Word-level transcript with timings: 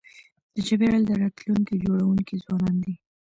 د 0.53 0.55
چاپېریال 0.67 1.03
د 1.07 1.11
راتلونکي 1.21 1.75
جوړونکي 1.83 2.35
ځوانان 2.43 2.75
دي. 2.83 2.93